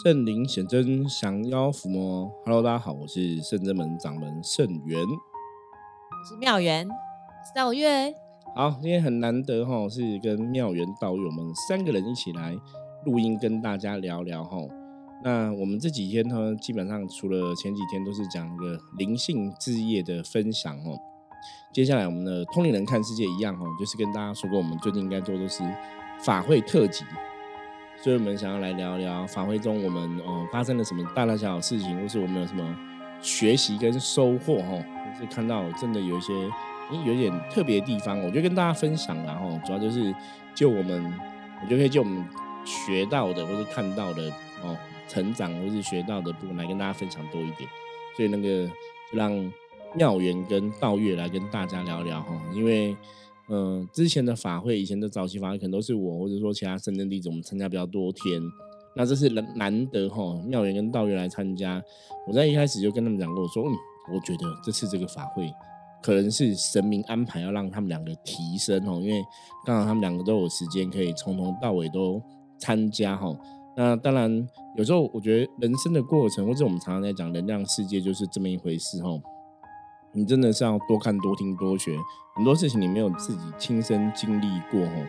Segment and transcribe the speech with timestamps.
[0.00, 2.32] 圣灵显真，降妖伏魔。
[2.46, 8.10] Hello，大家好，我是圣真门掌门圣元，我是妙元，是道月。
[8.56, 12.56] 好，今天很难得哈，是跟妙元道友们三个人一起来
[13.04, 14.56] 录音，跟大家聊聊哈。
[15.22, 20.98] 那我们这几天呢，基本上除了前几天都是讲一个灵性之夜的分享哦。
[21.70, 25.62] 接下来我们的通灵人看世界一样哦，就是跟大家说过，我们最近应该做的是
[26.24, 27.04] 法会特辑。
[28.02, 32.76] 所以我们想要来聊聊法会中我们呃发生了什么大大小小事情，或是我们有什么
[33.20, 34.84] 学习跟收获哈，
[35.16, 36.32] 是看到真的有一些
[37.06, 40.12] 有点特别的地方，我就跟大家分享然后主要就是
[40.52, 41.14] 就我们，
[41.62, 42.26] 我就可以就我们
[42.64, 44.28] 学到的或是看到的
[44.64, 47.70] 哦成长或是学到的部分来跟大家分享多一点，
[48.16, 48.72] 所以那个就
[49.16, 49.30] 让
[49.94, 52.96] 妙缘跟道月来跟大家聊聊哈，因为。
[53.54, 58.40] 嗯，之前的法会，以前的早期法会，可能都是我或者说其他深圳弟子，我们参加比较多天。
[58.96, 61.82] 那这是难难得哈，妙缘跟道缘来参加。
[62.26, 63.72] 我在一开始就跟他们讲过，我说，嗯，
[64.14, 65.52] 我觉得这次这个法会
[66.02, 69.22] 可能是神明安排要让他们两个提升哦，因为
[69.66, 72.22] 刚好他们两个都有时间可以从头到尾都
[72.58, 73.36] 参加哈。
[73.76, 79.10] 那当然，有时候我觉得人生的过程，或者我们常常在讲能量世界，就是这么一回事哈。
[80.14, 81.96] 你真的是要多看、多听、多学，
[82.34, 85.06] 很多事情你没有自己亲身经历过哦，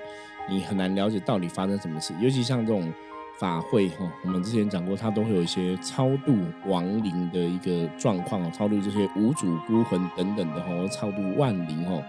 [0.49, 2.13] 你很难了解到底发生什么事。
[2.21, 2.91] 尤其像这种
[3.37, 6.37] 法会哈，我们之前讲过，它都会有一些超度
[6.67, 12.01] 亡灵的一个状况哦，超度这些无主孤魂等等的哈，超度万灵吼。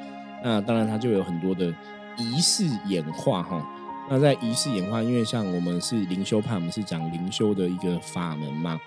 [0.45, 1.75] 那当然它就有很多的
[2.17, 3.67] 仪式演化哈。
[4.09, 8.79] 那在仪式演化，因为像我们是灵修派，我们是讲灵修的一个法门嘛。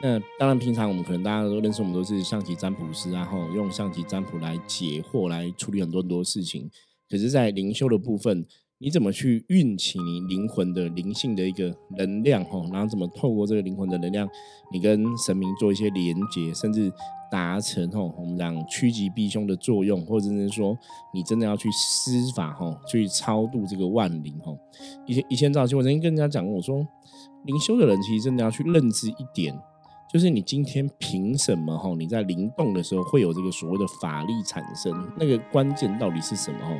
[0.00, 6.70] 那当然，平常我们可能大家都认识，我们都是象棋占卜师，然后用象棋占卜来解惑，来处理很多很多事情。
[7.10, 8.46] 可是，在灵修的部分，
[8.78, 12.44] 你怎么去运起你灵魂的灵性的一个能量？
[12.44, 14.28] 哈，然后怎么透过这个灵魂的能量，
[14.72, 16.92] 你跟神明做一些连接，甚至
[17.28, 20.78] 达成哈，我们讲趋吉避凶的作用，或者是说，
[21.12, 24.54] 你真的要去施法哈，去超度这个万灵哈。
[25.06, 26.86] 以前以前早期，我曾经跟人家讲过，我说，
[27.46, 29.58] 灵修的人其实真的要去认知一点。
[30.10, 31.94] 就是你今天凭什么哈？
[31.98, 35.06] 你在灵动的时候会有这个所谓的法力产生？
[35.16, 36.72] 那个关键到底是什么哈？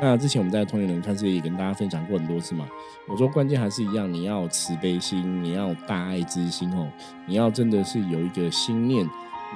[0.00, 2.66] 那之前我们在通灵人看世界也跟大家分享过很多次嘛。
[3.06, 6.88] 我说关键还是一样，你要慈悲心，你要大爱之心哦，
[7.26, 9.04] 你要真的是有一个心念，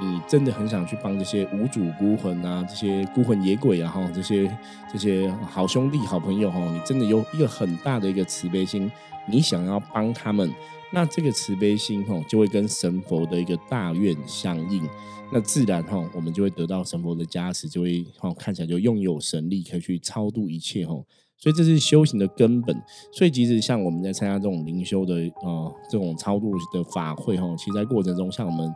[0.03, 4.55] 你真的很想去帮这些无主孤魂啊，这些孤魂野鬼啊哈，这些
[4.93, 8.93] 这些好兄弟好朋友哈，你真的有一个很大的一个慈悲心，
[9.27, 10.53] 你想要帮他们。
[10.93, 14.89] 那这个慈悲心吼，就会跟神佛的一个大愿相应，
[15.33, 21.05] 那自然吼，我们就会得到神佛的加持，就会吼看起来就拥有神力，可以去超度一切吼。
[21.37, 22.81] 所以这是修行的根本。
[23.13, 28.73] 所以即使像我们在参加这种灵修的呃这种超度的法会吼，其实在过程中，像我们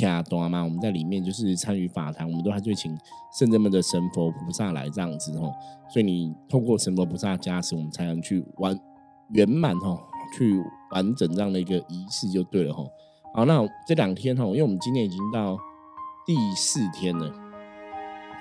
[0.00, 2.96] 卡多嘛，我们在里面就是参与法坛，我们都还会请
[3.38, 5.52] 圣人们的神佛菩萨来这样子吼。
[5.92, 8.74] 所以你通过神佛菩萨加持，我们才能去完
[9.34, 10.00] 圆满吼。
[10.36, 12.84] 去完整这样的一个仪式就对了哈。
[13.34, 15.58] 好，那这两天哈，因为我们今天已经到
[16.26, 17.30] 第四天了，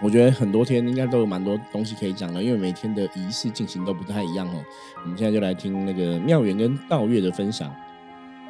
[0.01, 4.63] 我觉得很多天应该都有蛮多东西可以讲的，因为每天的仪式进行都不太一样哦。
[5.03, 7.73] 我们现在就来听那个妙缘跟道月的分享。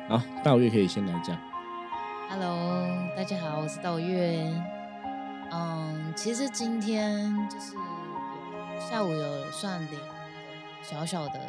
[0.07, 1.37] 好，道月可以先来讲。
[2.29, 4.53] Hello，大家好，我是道月。
[5.51, 7.75] 嗯，其实今天就是
[8.79, 9.99] 下午有算点
[10.83, 11.39] 小小的。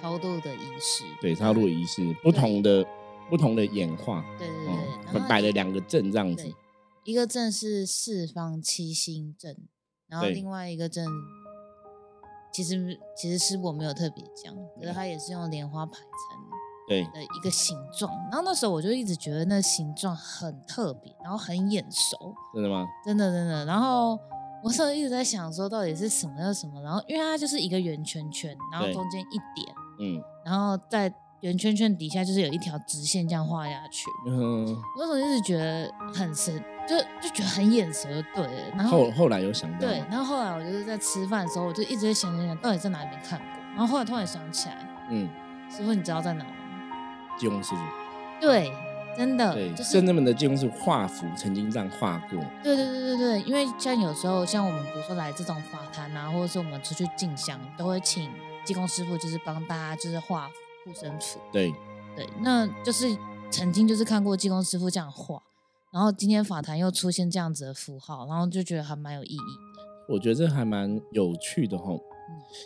[0.00, 2.84] 超度的仪式，对，超度仪式不同的
[3.30, 4.66] 不同的演化，对对
[5.12, 6.52] 对，摆了两个阵这样子，
[7.04, 9.56] 一个阵是四方七星阵，
[10.08, 11.06] 然后另外一个阵，
[12.52, 16.08] 其实其实师伯没有特别讲，可是他也是用莲花排成
[16.88, 22.86] 对的一个形状，然后那时候我就一直觉得那形状很特别，然后很眼熟，真的吗？
[23.04, 24.18] 真的真的，然后。
[24.64, 26.80] 我那时候一直在想说，到底是什么又什么？
[26.82, 34.06] 然后，因为它就是一个圆圈圈，然后中间一点，嗯，然后在圆圈圈底下就是有一条直线这样画下去。
[34.28, 38.70] 嗯，我那时候一直觉得很神，就就觉得很眼熟，就对了。
[38.76, 43.46] 然后后来有想到，对，然后后来我就是在吃饭的时候，我就一直在想想想，到底在哪里没看过。
[43.76, 44.76] 然后后来突然想起来，
[45.10, 45.28] 嗯，
[45.70, 46.50] 师傅，你知道在哪吗？
[47.38, 47.80] 济公师傅。
[48.40, 48.72] 对。
[49.14, 52.42] 真的，对，圣人们的技工是画符，曾经这样画过。
[52.62, 58.30] 对对对对对，因为像有时候像我们比如说来这种法坛啊，或者是我们出去进香，都会请
[58.64, 60.48] 技工师傅，就是帮大家就是画
[60.84, 61.38] 护身符。
[61.52, 61.72] 对
[62.16, 63.16] 对，那就是
[63.50, 65.42] 曾经就是看过技工师傅这样画，
[65.90, 69.40] 然后今天法坛又出现这样子的符号，然后就觉得还蛮有意义。
[70.08, 71.92] 我觉得这还蛮有趣的哈，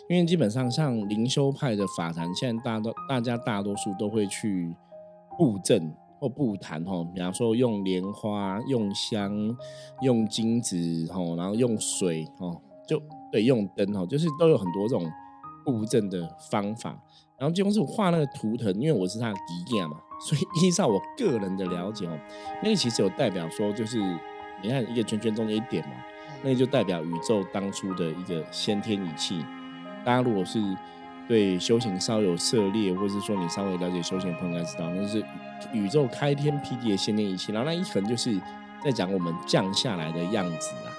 [0.09, 4.75] 因为基本上像灵修派的法坛，现在大多大家大多数都会去。
[5.39, 9.55] 布阵或布坛哈，比方说用莲花、用香、
[10.01, 10.75] 用金子
[11.13, 12.99] 哈，然后用水哈，就
[13.31, 15.07] 对用灯哈，就是都有很多这种
[15.67, 16.97] 布阵的方法。
[17.37, 22.17] 然后金公师傅画那个图腾，因为我是他的弟弟嘛，所以依照我个人的了解哦，
[22.63, 23.99] 那个其实有代表说，就是
[24.63, 25.91] 你看一个圈圈中间一点嘛，
[26.41, 29.45] 那个就代表宇宙当初的一个先天仪器。
[30.03, 30.59] 大家如果是
[31.27, 35.23] 对修行稍有涉猎，或者是说你稍微了解修行的朋友，应该知道那是
[35.73, 37.51] 宇宙开天辟地的先天仪器。
[37.51, 38.41] 然后那一横就是
[38.83, 40.89] 在讲我们降下来的样子啊。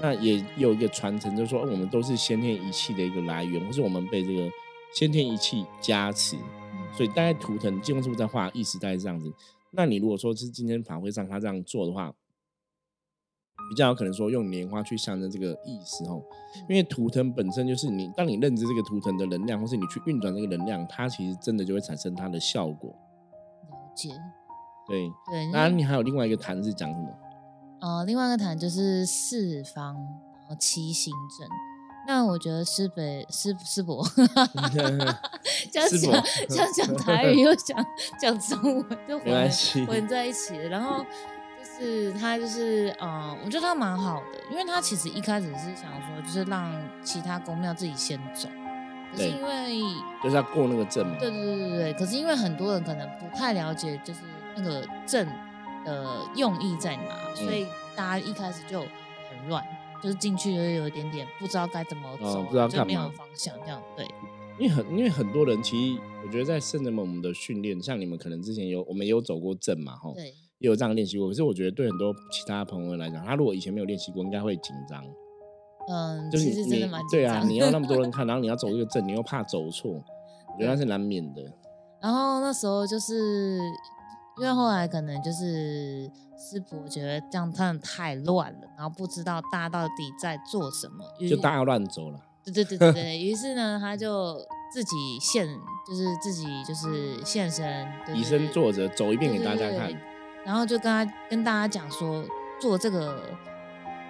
[0.00, 4.50] 那也有一个传承，就是说我们都是先天仪器的一个来源，或是我们被这个。
[4.92, 6.36] 先天一气加持，
[6.92, 9.32] 所以大概图腾金光师傅在画，意思大概是这样子。
[9.70, 12.12] 那你如果说是今天法会上他这样做的话，
[13.68, 16.20] 比较有可能说用莲花去象征这个意思哦。
[16.68, 22.90] 因为图腾本身就是你，当你认知这个图腾的能量，或是你去运转这个能量，它其实真的就会产生它的效果。
[22.90, 24.08] 了解。
[24.88, 25.52] 对对。
[25.52, 27.08] 那你还有另外一个坛是讲什么？
[27.80, 31.48] 呃，另外一个坛就是四方，然后七星阵。
[32.06, 34.04] 那我觉得师北师师伯，
[35.70, 37.86] 这样讲 这样讲台语又讲
[38.18, 39.50] 讲中文，就混
[39.86, 40.56] 混在一起。
[40.56, 41.04] 然后
[41.58, 46.72] 就是他就是呃，我觉得他蛮好的，因为他其实一开始是想说，就是让
[47.04, 48.48] 其他公庙自己先走，
[49.12, 49.78] 可是因为
[50.22, 51.16] 就是要过那个阵嘛。
[51.20, 51.92] 对对对对对。
[51.94, 54.20] 可是因为很多人可能不太了解，就是
[54.56, 55.28] 那个阵
[55.84, 57.66] 的用意在哪，所以
[57.96, 59.64] 大家一开始就很乱。
[60.02, 64.08] 就是进去就有一点点不知道该怎么走，不知道就没有方向这样对。
[64.58, 70.28] 因为很因为很多人其实我觉得在圣人们我们的训练，像你们可能之前有我们也有走过阵嘛，吼，对，
[70.58, 71.28] 也有这样练习过。
[71.28, 75.04] 可是我觉得对很多其他朋友来讲，他如果以前没有练习过，应该会紧张。
[75.90, 81.42] 嗯，就是你对啊，你要那么多人看，然后你要走这个阵，你又怕走错，我觉得那是难免的。
[82.00, 83.58] 然后那时候就是
[84.40, 86.10] 因为后来可能就是。
[86.42, 92.18] 师傅觉得这样真的太乱了，然后不知道大家到底在做什么，就大家乱走了。
[92.42, 94.38] 对对对对对， 于是呢，他就
[94.72, 95.46] 自己现，
[95.86, 99.92] 就是自己就是现身，以身作则，走一遍给大家看。
[100.42, 102.24] 然后就跟他跟大家讲说，
[102.58, 103.22] 做这个，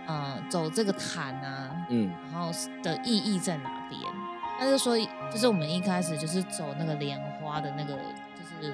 [0.06, 2.52] 呃，走这个坛啊，嗯，然后
[2.84, 4.00] 的意义在哪边？
[4.56, 4.96] 他就说，
[5.32, 8.72] 就是我们一开始就是走那个莲花的那个，就是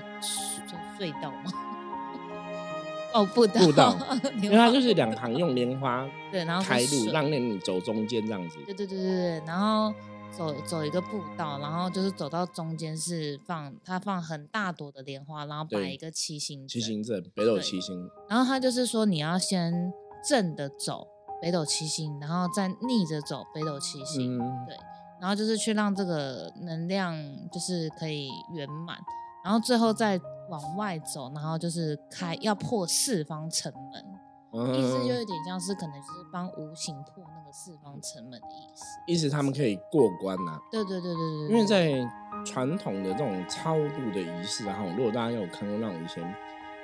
[0.99, 1.53] 隧道吗。
[3.15, 3.97] 哦，步道，步道，
[4.43, 8.59] 因为它就是两旁用莲花 对，然后开路，让你走中间这样子。
[8.67, 9.95] 对对对对对，然后
[10.31, 18.07] 走走一个步道，然后就是走到中间是放它放很大朵的莲花，然后摆一个七星七星阵，北斗七星。
[18.29, 19.91] 然后他就是说你要先
[20.29, 21.07] 正的走
[21.41, 24.77] 北斗七星，然后再逆着走北斗七星，对，
[25.23, 27.17] 然后就是去让这个能量
[27.51, 28.99] 就是可以圆满，
[29.43, 30.21] 然后最后再。
[30.49, 38.85] 往外走，然后就是开要破四方城门，意思就有点像是可能就是帮无形破那个四方城门的意思。
[39.07, 40.59] 意思他们可以过关呐？
[40.71, 41.49] 对对对对对。
[41.51, 42.09] 因为在
[42.45, 46.35] 传统的这种超度的仪式，然后如果大家有看过那种以前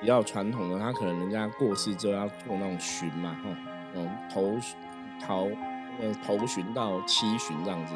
[0.01, 3.57] 比较传统的，他可能人家过世之后要做那种巡嘛，哈，
[3.95, 4.43] 嗯，头
[5.25, 5.49] 头
[6.01, 7.95] 呃头巡到七巡这样子。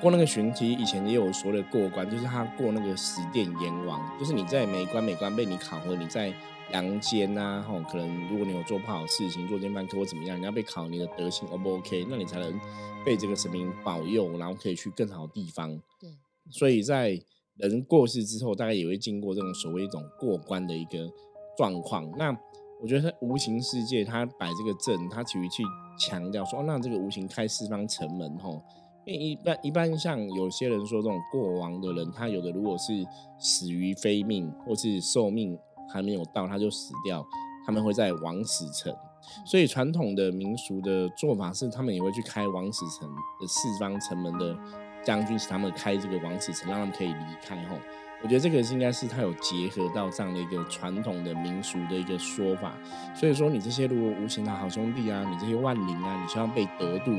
[0.00, 6.32] 过那个巡题，以前也有说的过关，就是他过那个十殿阎王，就是你在每关每关被你考核，你在
[6.72, 12.60] 阳间呐，吼，可能如果你有做不好事情，做奸犯科或怎么样，你要被考你的德行 O 不 OK，那你才能
[13.04, 15.70] 被这个神明保佑，然后可以去更好的地方。
[16.00, 16.10] 对，
[16.50, 17.20] 所以在
[17.56, 21.08] 人过世之后，大概也会经过这种所谓一种过关的一个
[21.56, 22.10] 状况。
[22.18, 22.36] 那
[22.82, 25.62] 我觉得无形世界他摆这个阵，他其实去
[25.98, 28.60] 强调说，那这个无形开四方城门，吼。
[29.12, 33.06] 一般一般像有些人说这种过亡的人，他有的如果是
[33.38, 35.56] 死于非命，或是寿命
[35.92, 37.24] 还没有到他就死掉，
[37.64, 38.92] 他们会在王死城。
[39.44, 43.08] 所以传统的民俗的做法是，他们也会去开王死城
[43.40, 44.56] 的四方城门的
[45.04, 47.56] 将军，使他们开这个王死城，让他们可以离开。
[47.68, 47.76] 吼，
[48.24, 52.74] 我觉得这个是应该是他有结合到这样的一个传统的民俗的一个说法。
[53.14, 57.12] 所以说，你这些如果无情的好兄弟啊，你这些万灵啊，你希望被得度。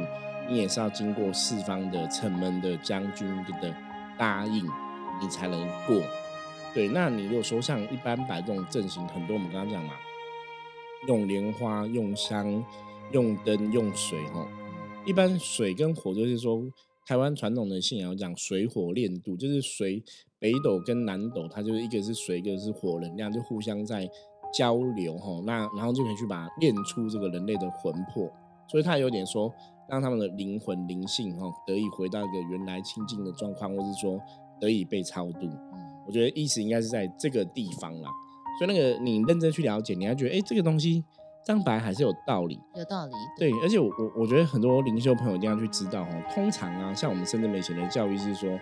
[0.49, 3.27] 你也是要经过四方的城门的将军
[3.61, 3.73] 的
[4.17, 4.65] 答应，
[5.21, 6.01] 你才能过。
[6.73, 9.93] 对，那你如果说像一般摆这种阵型，很多我们刚刚讲嘛，
[11.07, 12.63] 用莲花、用香、
[13.11, 14.47] 用灯、用水，哈，
[15.05, 16.61] 一般水跟火就是说，
[17.05, 20.03] 台湾传统的信仰讲水火炼度，就是水
[20.39, 24.07] 北斗跟南斗，它就是一个是水，一个是火能量，就互相在
[24.53, 28.31] 交流，哈，那然后就可以去把它炼出这个人类的魂魄，
[28.67, 29.53] 所以他有点说。
[29.89, 34.19] 让他们的灵魂灵性哈得以回到一个原来清净的状况，或是说
[34.59, 35.49] 得以被超度。
[36.05, 38.09] 我觉得意思应该是在这个地方啦。
[38.59, 41.05] 所以那个你认真去了解，你还觉得哎，这个东西
[41.41, 43.13] 这样白还是有道理，有道理。
[43.39, 46.23] 对，而且我我我觉得很多灵修朋友一定要去知道哦。
[46.35, 48.59] 通常啊，像我们深圳美前的教育是说，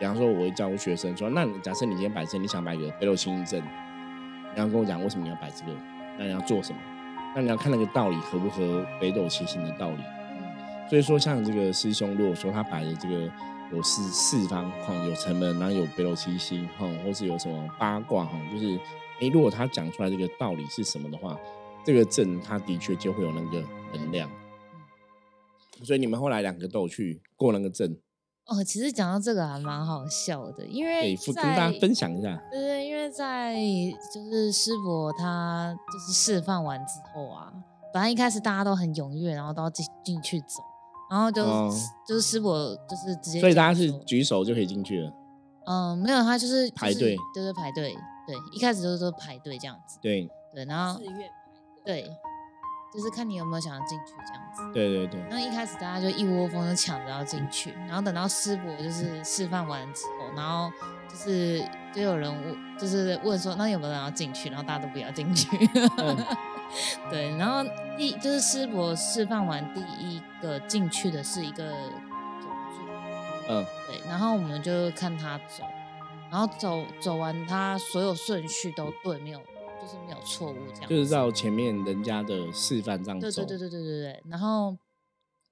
[0.00, 5.72] 比方说我会教学生说，那假设你今天摆正，你想摆个北斗七星阵，你要跟我讲为什么你要摆这个，
[6.18, 6.78] 那你要做什么？
[7.36, 10.02] 那你要看那个道理合不合北斗七星的道理。
[10.88, 13.30] 所以说，像这个师兄，如果说他摆的这个
[13.70, 18.78] 有四四方哈，有城门，然后有北斗七星哈，或是有什么八卦哈，就是
[19.20, 21.38] 诶，如果他讲出来这个道理是什么的话，
[21.84, 23.62] 这个阵他的确就会有那个
[23.92, 24.30] 能量。
[25.82, 27.98] 所以你们后来两个都有去过那个阵。
[28.46, 32.40] 哦，其实讲到这个还蛮好笑的，因为跟大家分享一下。
[32.50, 33.54] 对对，因为在
[34.14, 37.52] 就是师伯他就是示范完之后啊，
[37.92, 40.62] 本来一开始大家都很踊跃，然后都要进进去走。
[41.10, 41.44] 然后就
[42.06, 45.12] 就是师伯就是直接，所以大家是举手就可以进去了。
[45.66, 47.94] 嗯，没有，他就是排队，对对排队，
[48.26, 49.98] 对，一开始就是都排队这样子。
[50.00, 51.28] 对对，然后自愿排
[51.84, 52.16] 对，
[52.92, 54.72] 就是看你有没有想要进去这样子。
[54.72, 55.20] 对对对。
[55.30, 60.72] 那一开始大家就一窝蜂的抢着要进去，然后等到师伯就是示范完之后，然后
[61.08, 61.62] 就是
[61.92, 65.48] 就有人问，就是问说那有没有人要进去，然后大家都不要进去。
[67.10, 67.62] 对，然后
[67.96, 71.70] 第就是师伯示范完第一个进去的是一个
[72.40, 72.82] 走柱，
[73.48, 75.62] 嗯，对，然后我们就看他走，
[76.28, 79.40] 然后走走完他所有顺序都对，没有
[79.86, 84.76] 就是没有错误这样，就是照前面人家的示范这样走，对对对对对对对，然后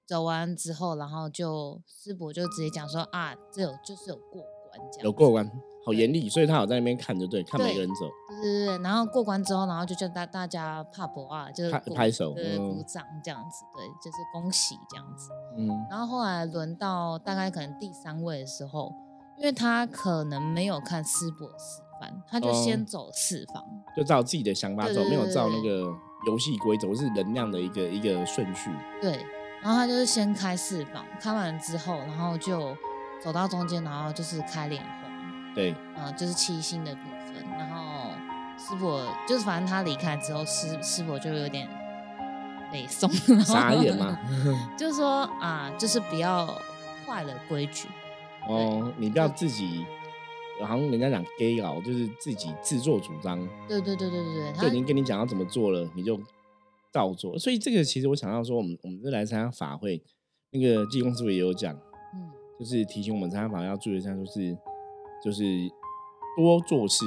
[0.07, 5.49] 走完之后，然后就师伯就直接讲说啊，这有就是有过关这样，有过关。
[5.87, 8.09] 好严厉，所以他好在那边看着，对，看每个人走。
[8.31, 15.29] 对对对，然后过关之后，然后就叫大大家帕博啊，就是拍拍手，对，鼓掌这样子，对，就是恭喜这样子。
[15.59, 15.69] 嗯。
[15.91, 18.95] 然后后来轮到大概可能第三位的时候，
[19.37, 23.65] 因为他可能没有看师伯示范，他就先走四方，
[23.97, 25.93] 就照自己的想法走，没有照那个
[26.27, 28.71] 游戏规则，是能量的一个一个顺序。
[29.01, 29.25] 对。
[29.63, 32.77] 然后他就是先开四方，开完之后，然后就
[33.19, 34.91] 走到中间，然后就是开莲花。
[35.55, 38.11] 对，啊，就是七星的部分，然后
[38.59, 41.67] 师伯就是反正他离开之后，师师伯就有点
[42.71, 44.19] 北宋 傻眼吗？
[44.77, 46.47] 就是说啊，就是不要
[47.07, 47.89] 坏了规矩
[48.47, 49.87] 哦，你不要自己，
[50.61, 53.39] 好像人家讲 gay 佬，就是自己自作主张。
[53.69, 56.19] 对对对对对对，就已经跟你讲要怎么做了，你就
[56.93, 57.39] 照做。
[57.39, 60.03] 所以这个其实我想要说，我们我们这来参加法会，
[60.51, 61.75] 那个济公师傅也有讲，
[62.15, 64.57] 嗯，就是提醒我们参加法要注意一下，就是。
[65.23, 65.43] 就是
[66.37, 67.03] 多做事，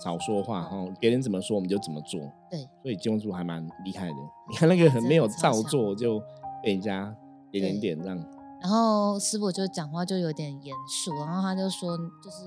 [0.00, 0.86] 少说话哈。
[1.00, 2.20] 别人怎么说，我们就怎么做。
[2.48, 4.14] 对，所以金公主还蛮厉害的。
[4.48, 6.20] 你看那个很没有照做，就
[6.62, 7.12] 被人家
[7.50, 8.16] 点点点这样。
[8.60, 12.44] 然后师傅就讲话就有点严肃，然后他就说，就是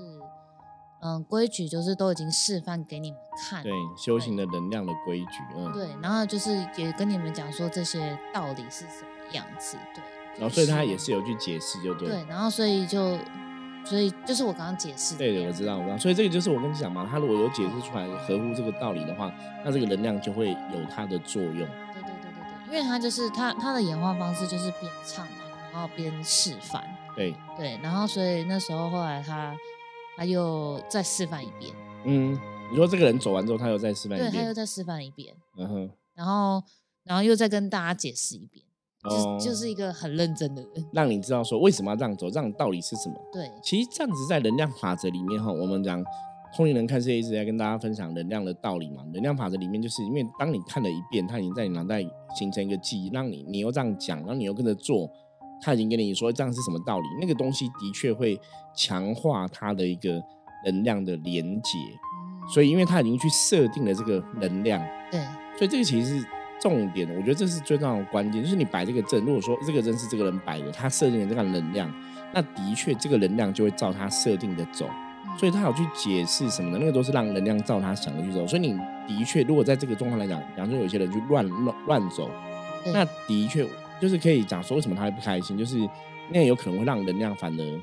[1.00, 3.62] 嗯，规矩就是都已经示范给你们看。
[3.62, 5.72] 对，修行的能量的规矩，嗯。
[5.72, 9.76] 对，然后就是也跟你们讲说这些道理是什么样子。
[9.94, 10.02] 对。
[10.38, 12.08] 然后所以他也是有去解释，就对。
[12.08, 13.18] 对，然后所以就。
[13.82, 15.16] 所以就是我刚刚解释。
[15.16, 15.96] 对的，我知道，我知道。
[15.96, 19.32] 所以这个就是我跟你讲嘛，他如果有解释出来合乎这个道理的话，
[19.64, 21.54] 那这个能量就会有它的作用。
[21.54, 25.32] 对对对对对，因为他就是他他的演化方式就是边唱嘛，
[25.72, 26.84] 然后边示范。
[27.16, 29.56] 对对，然后所以那时候后来他
[30.16, 31.72] 他又再示范一遍。
[32.04, 32.38] 嗯，
[32.70, 34.32] 你说这个人走完之后，他又再示范一遍。
[34.32, 35.34] 对，他又再示范一遍。
[35.56, 35.90] 嗯哼。
[36.14, 36.62] 然后
[37.04, 38.64] 然后又再跟大家解释一遍。
[39.02, 43.14] 就就是一个很认真的人，让你知道说为什么要这样走，这样道理是什么。
[43.32, 46.04] 对，其实这样子在能量法则里面哈，我们讲
[46.54, 49.02] 通灵人看世界一直在跟大家分享能量的道理嘛。
[49.14, 52.04] 能量法则里面就是因为当你看了一遍，它已经在你脑袋
[52.36, 55.10] 形成一个记忆，让你你又这样讲，然后你又跟着做，
[55.62, 58.40] 他已经跟你说这样是什么道理，那个东西的确会
[58.74, 60.22] 强化他的一个
[60.64, 61.70] 能量的连接。
[62.52, 65.20] 所以因为他已经去设定了这个能量，对，
[65.56, 66.26] 所以这个其实是。
[66.62, 69.18] 重点，我觉得这是最重要的关键，就是你摆这个阵。
[69.24, 71.90] 如果说这个阵是这个人摆的，他设定的这个能量，
[72.34, 74.86] 那的确这个能量就会照他设定的走。
[75.38, 78.46] 所以他有去解释什么的，那个都是让能量照他想的去走。
[78.46, 82.28] 所以你的确，如果在这个状况来讲，比方说有些人去乱乱乱走，
[82.92, 83.66] 那的确
[84.00, 85.78] 就是可以讲说为什么他会不开心，就是
[86.32, 87.80] 那有可能会让能量反而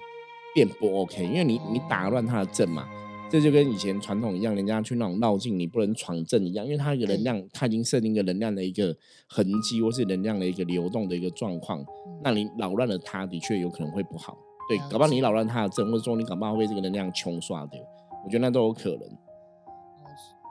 [0.53, 2.87] 变不 OK，因为你你打乱他的阵嘛。
[3.29, 8.95] 这就跟以前传统一样，人家去那种绕境，你不能闯阵一样，因为他一个能量，他已经设定一个能量的一个
[9.27, 11.85] 痕迹，或是能量的一个流动的一个状况。
[12.23, 14.37] 那你扰乱了他，的确有可能会不好。
[14.69, 17.81] 对，搞不好你扰乱他的阵，或者说你搞不好会被这个能量穷刷掉，
[18.23, 18.99] 我觉得那都有可能。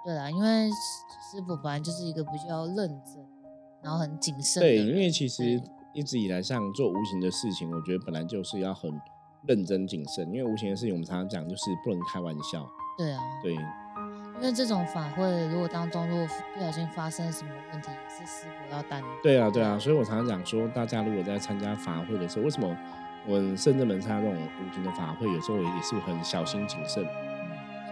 [0.04, 3.25] 对啊，因为师傅本来就是一个比较认真，
[3.86, 4.60] 然后很谨慎。
[4.60, 5.62] 对，因为其实
[5.94, 8.90] 一直以来，像做无形的事情，我觉得本来就是要很。
[9.48, 12.68] 认真谨慎，因为无形的事情我们常常讲就是不能开玩笑。
[12.98, 19.00] 对啊，对，因为这种法会，如果当中如果不小心发生什么问题，也是师傅要担。
[19.22, 22.76] 对啊，对啊，所以我常常讲说，大家如果在参加法会的时候，为什么
[23.24, 27.06] 我们甚至门参加这种无形的法会，有时候也是很小心谨慎，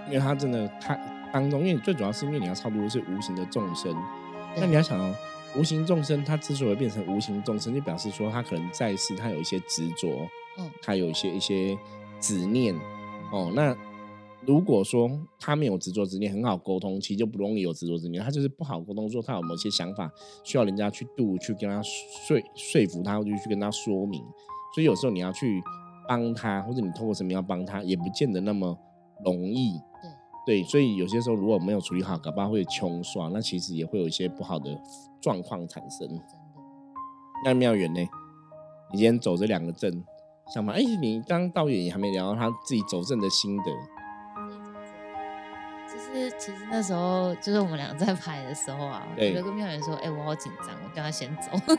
[0.08, 0.98] 因为他真的他
[1.32, 3.94] 当中，因为最主要是因为你要差不多是无形的众生，
[4.56, 5.14] 那你要想哦。
[5.56, 10.08] 无形众生，他之所以变成无形众生，就表示说他可能在世，他有一些执着，
[10.58, 11.78] 嗯，他有一些一些
[12.20, 12.74] 执念，
[13.32, 13.76] 哦，那
[14.46, 18.22] 如果说他没有执着执念，很好沟通，其实就不容易有执着执念。
[18.22, 20.10] 他就是不好沟通，说他有某些想法
[20.42, 24.20] 需要人家去度，去跟他说说服他，或者去跟他说明。
[24.74, 25.62] 所以有时候你要去
[26.08, 28.76] 帮他，或者你通过什么要帮他，也不见得那么
[29.24, 29.80] 容易。
[30.46, 34.78] 对，所以有些时候如果没有处理好，搞不好会穷刷，那其实也会有一些不好的。
[35.22, 36.24] 状况产生，真的。
[37.46, 38.00] 那妙远呢？
[38.92, 40.04] 你今天走这两个镇，
[40.52, 40.74] 想法？
[40.74, 43.64] 哎，你刚到远也还没聊到他自己走镇的心得。
[45.90, 51.50] 就是，其实那时候就是我们两个在拍的时候啊，有个妙远说：“哎，我好紧张，我叫他先走。”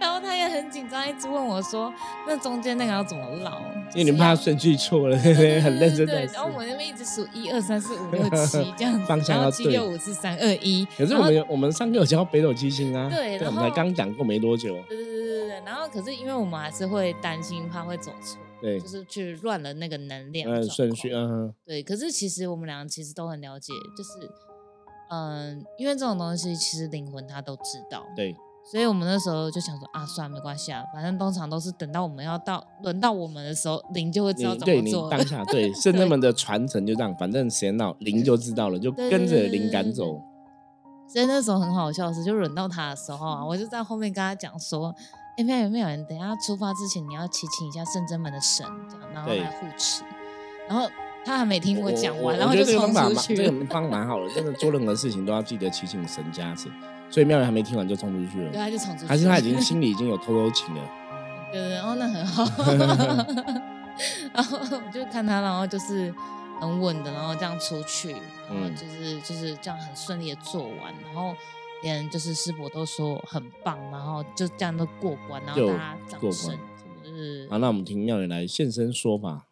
[0.00, 1.92] 然后他也很紧张，一直问我说
[2.26, 3.60] ：“那中间那个要怎么绕？”
[3.94, 5.34] 因为你怕顺序错了， 很
[5.78, 10.86] 认真对，然后我那边一直数一二三四五六七这样子，方向要七六五四三二一。
[10.96, 14.74] 可是我们我们上课有教北斗七星啊，对，我们才刚讲过没多久。
[14.88, 15.62] 对对对对对对。
[15.64, 21.12] 然后可是因为我们还是会担心，怕会走错，对，就是去乱了那个能量顺序。
[21.12, 21.82] 嗯，对。
[21.82, 24.10] 可是其实我们两个其实都很了解，就是
[25.10, 28.06] 嗯，因为这种东西其实灵魂他都知道。
[28.14, 28.36] 对。
[28.70, 35.08] 所以我们那时候就想说啊，算了，没关系啊，反正通常都是等到我们要到轮到我们的时候，灵就会知道怎么做。
[35.08, 40.22] 对， 当下对圣人们的传承就这样，反正时间到，灵就知道了，就跟着灵赶走。
[41.08, 44.94] 所以那时候很好笑的是，就轮到他的时候啊，我就在后面跟他讲说，
[45.36, 50.04] 哎，没有没有人，等下出发之前你要祈请一下圣真门的神，这样然后来护持。
[50.68, 50.88] 然后
[51.24, 53.34] 他还没听我讲完，然后就冲出去。
[53.34, 56.70] 这个方蛮好的，真的做任何事情都要记得祈请神加持。
[57.10, 60.90] 所以妙人还没听完就冲出去了，对，他就冲出去，还是他已经心里已经有偷偷情了。
[61.52, 62.44] 对对，然后那很好，
[64.32, 66.14] 然后我就看他，然后就是
[66.60, 68.12] 很稳的，然后这样出去，
[68.48, 71.34] 然后就是就是这样很顺利的做完，然后
[71.82, 76.56] 连就是师伯都说很棒，然后就这样都过关，然后大家掌声，
[77.02, 79.46] 就是好，那我们听妙人来现身说法。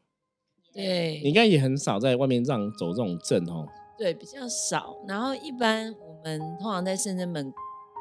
[0.73, 3.67] 对，你应该也很少在外面这样走这种阵哦。
[3.99, 4.95] 对，比较少。
[5.09, 7.53] 然后一般我们通常在圣真门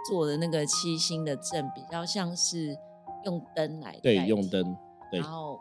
[0.10, 2.76] 做的那个七星的阵，比较像是
[3.26, 4.76] 用灯来对，用灯，
[5.12, 5.60] 对然后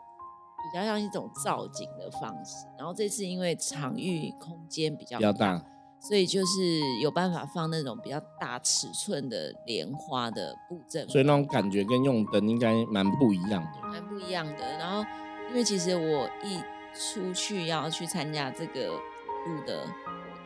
[0.57, 2.65] 比较像一种造景的方式。
[2.77, 5.63] 然后这次因为场域空间比较比较大，
[5.99, 14.77] 所以就是有办法放那种比较大尺寸的莲花的布阵，所以那种感觉跟用灯应该蛮不一样的，蛮不一样的。
[14.79, 15.07] 然后
[15.49, 16.59] 因为其实我一
[16.97, 19.85] 出去要去参加这个路的。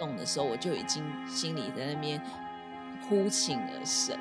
[0.01, 2.19] 动的时候，我就已经心里在那边
[3.07, 4.17] 呼请了神，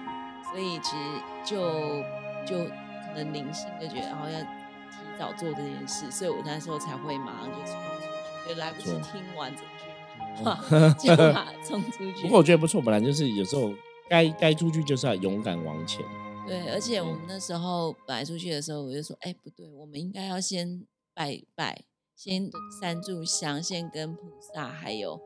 [0.50, 2.02] 所以其实就
[2.46, 10.60] 就可能灵性就觉得，然后要提早做这件事，所以我那时候才会马上就冲出去，就来不及听完整句话
[11.58, 12.22] 就冲出去。
[12.22, 13.72] 不过我觉得不错，本来就是有时候
[14.08, 16.04] 该该出去就是要勇敢往前。
[16.46, 21.84] 对，而且我们那时候本来出去的时候，我就说，哎，不对，我们应该要先拜拜，
[22.16, 24.20] 先三炷香，先跟菩
[24.52, 25.20] 萨还有。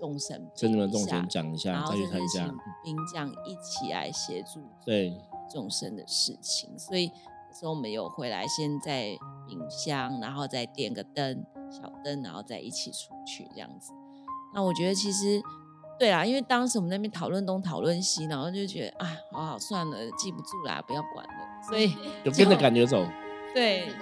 [0.00, 2.46] 众神，真的众神讲一下，再去参加
[2.82, 5.14] 兵将一起来协助对
[5.52, 6.76] 众生的事情。
[6.78, 9.14] 所以有时候我们有回来，先在
[9.46, 13.92] 冰箱，然后再点个灯，小灯，然后再一起出去这样子。
[14.54, 15.42] 那我觉得其实
[15.98, 21.62] 对啊，因为当时我们那边讨论东讨论西，然后就觉得啊，好好算了，记不住啦，不要管了。
[21.68, 23.04] 所以有跟着感觉走，
[23.52, 23.92] 对，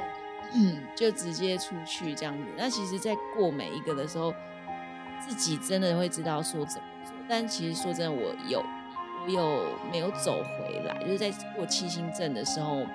[0.55, 2.45] 嗯， 就直接出去这样子。
[2.57, 4.33] 那其实，在过每一个的时候。
[5.27, 8.63] 自己真的会知道说怎么做，但其实说真的，我有
[9.25, 10.99] 我有没有走回来？
[11.03, 12.87] 就是在过七星阵的时候，通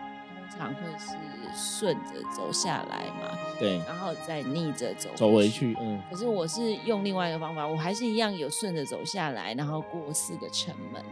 [0.58, 1.16] 常会是
[1.56, 6.02] 顺着走下来嘛，对，然后再逆着走走回去，嗯。
[6.10, 11.04] 可是我是用另外一个方法，我还是一样有顺着走下来，然后过四个城门，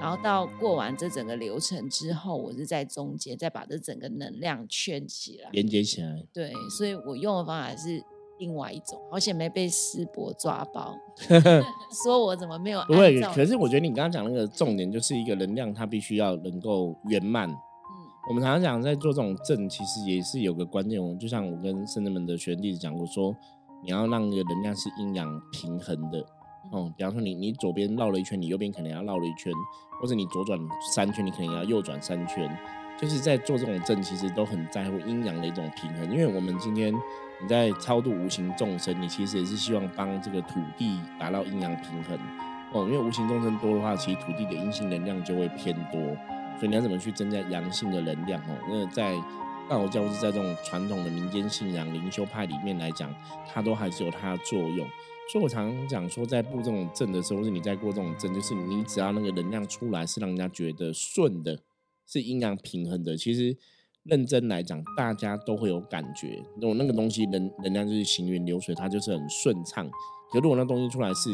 [0.00, 6.22] 然后到过完这整个流程之后，我是在中间再把这整个能量圈起来，连接起来。
[6.32, 8.04] 对，所以我用的方法是。
[8.38, 10.94] 另外一种，而且没被师伯抓包，
[12.04, 12.80] 说我怎么没有？
[12.86, 17.48] 不会，可是我觉得你刚刚讲那个重点就是一个能量，它必须要能够圆满。
[17.50, 17.56] 嗯，
[18.28, 21.02] 我们常常讲在做这种阵，其实也是有个关键。
[21.02, 23.34] 我就像我跟圣人们的学弟子讲过，说
[23.82, 26.24] 你要让那个能量是阴阳平衡的。
[26.70, 29.52] 哦，比方说你你左边绕了一圈，你右边可能要绕了一圈，
[30.00, 30.58] 或者你左转
[30.94, 32.48] 三圈，你可能要右转三圈。
[33.00, 36.10] 就是在做这种阵，其实都很在乎阴阳的一种平衡。
[36.10, 36.92] 因为我们今天
[37.40, 42.18] 你在超度无形众生，你其实也是希望帮这个土地达到阴阳平衡
[42.72, 42.84] 哦。
[42.84, 46.00] 因为无形众生多的话，其实土地的阴性能量就会偏多，
[46.58, 48.58] 所以你要怎么去增加阳性的能量哦？
[48.68, 49.14] 那在
[49.68, 53.14] 道教是在这种传统的民间信仰灵修派里面来讲，
[53.46, 54.88] 它都还是有它的作用。
[55.30, 61.60] 所以我常常讲说，在布这种阵的时候，或是你在过这种阵，就是你只要那个能量出来，是让人家觉得顺的，
[62.08, 63.16] 是阴阳平衡的。
[63.16, 63.56] 其实
[64.04, 66.42] 认真来讲，大家都会有感觉。
[66.60, 69.88] 如果那个东西能能量就是行云流水，它就是很顺畅。
[70.32, 71.30] 可如果那东西出来是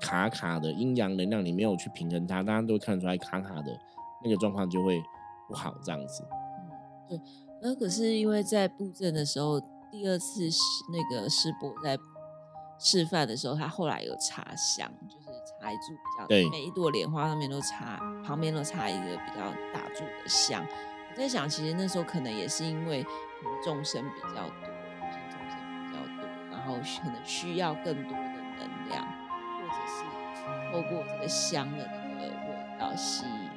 [0.00, 3.76] 卡卡的，阴阳能量你没有去平衡它，大家都会看出来卡卡的，
[4.22, 5.02] 那个状况就会
[5.48, 5.74] 不好。
[5.82, 6.22] 这样子。
[6.30, 7.20] 嗯，对。
[7.62, 9.58] 那可是因为在布阵的时候，
[9.90, 10.48] 第二次
[10.92, 11.98] 那个师伯在。
[12.80, 14.88] 示范的时候，他后来有插香，
[15.60, 20.64] 插一柱比较每一朵莲花上面都插，旁边都插一个比较大柱的香。
[21.10, 23.04] 我在想，其实那时候可能也是因为
[23.64, 24.68] 众生比较多，
[25.00, 28.18] 众生比较多，然后可能需要更多的
[28.58, 29.04] 能量，
[29.58, 33.50] 或者是透过这个香的那个味道吸引。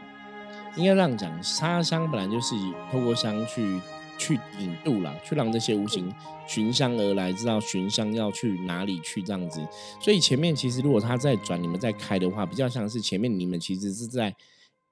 [0.77, 2.55] 应该这样讲，插香本来就是
[2.91, 3.79] 透过香去。
[4.21, 6.13] 去引渡了，去让这些无形
[6.47, 9.59] 寻香而来，知道寻香要去哪里去这样子。
[9.99, 14.35] 所以前面其实如果他在转，你们在开的话，比较像是前面你们其实是在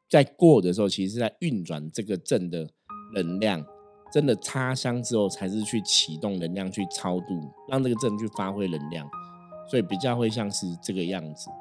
[0.10, 2.68] 在过的时候，其实是在运转这个阵的
[3.13, 3.63] 能量。
[4.12, 9.08] 真的插香之后，才是去启动能量去超度，让这个阵去发挥能量。
[9.70, 11.52] 所以比较会像是这个样子。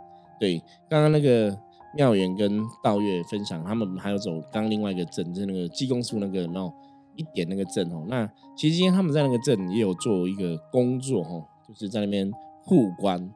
[0.40, 1.54] 对，刚刚那个
[1.94, 6.72] 妙元跟道月分享，他们还有走刚另外一个阵，就是那个济公树那个，然后。
[7.18, 8.26] 一点那个镇哦，那
[8.57, 12.31] 其实今天他们在那个镇也有做一个工作哦，就是在那边
[12.62, 13.28] 护关。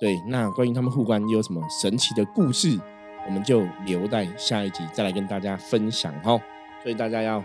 [0.00, 2.78] 对，那关于他们护关有什么神奇的故事，
[3.26, 6.38] 我们就留待下一集再来跟大家分享哈。
[6.82, 7.42] 所以大家要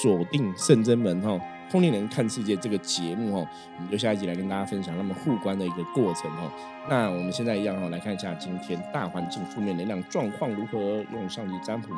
[0.00, 6.50] 锁定圣真门哈，通灵人看世界这个节目哦，我们就下一集来跟大家分享他们护关的一个过程哦。
[6.88, 10.78] 那我们现在一样哈，来看一下今天大环境负面能量状况如何，
[11.12, 11.88] 用上级占卜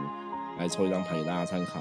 [0.59, 1.81] 来抽一张牌给大家参考。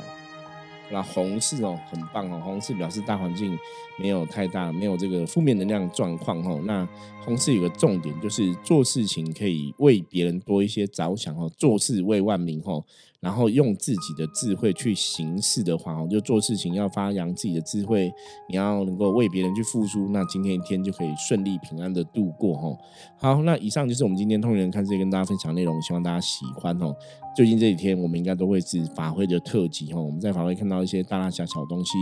[0.92, 3.58] 那红是哦，很棒哦，红是表示大环境
[3.98, 6.62] 没有太大，没有这个负面能量状况哦。
[6.66, 6.88] 那
[7.24, 12.84] 红是有个重点，就是做事情可以为别人多一些着想哦，做事为万民哦。
[13.26, 18.14] 然后用自己的智慧去行事的话，就做事情要发扬自己的智慧，
[18.48, 22.78] 你要能够为别人去付出，那今天一天就可以顺利平安的度过哦。
[23.18, 26.96] 好，那以上就是我们今天通人看这跟大家分享内容，希望大家喜欢哦。
[27.36, 31.98] 最近这几天我们应该都会是法会的特辑哦，我们在法会看到一些大大小小东西，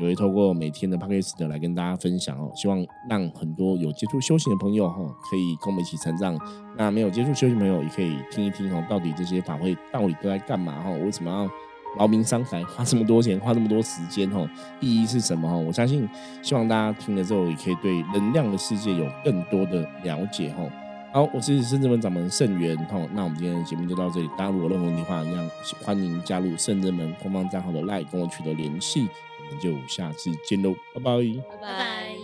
[0.00, 2.50] 也会透过每天的 p o d c a 来跟大家分享哦。
[2.56, 4.96] 希望让很多有接触修行的朋友哈，
[5.30, 6.36] 可以跟我们一起成长。
[6.76, 10.90] 那没有接触修行朋友也可以听一听哦，到底这些法会到底都在干嘛哈？
[10.90, 11.48] 为什么要
[11.98, 14.44] 劳民伤财，花这么多钱，花这么多时间哈？
[14.80, 15.56] 意义是什么哈？
[15.56, 16.08] 我相信，
[16.42, 20.64] 希望大家听了之后也可以对能量的世界有更多的了解哈。
[21.12, 24.28] 好，我是圣智门掌门圣元哈，那我们今天的节目就到这里。
[24.36, 25.50] 大家如果任何问题的话，一样
[25.84, 29.08] 欢迎加入圣智门官方账号的 LINE 跟我取得联系。
[29.46, 31.18] 我们就下次见喽，拜拜，
[31.50, 32.23] 拜拜。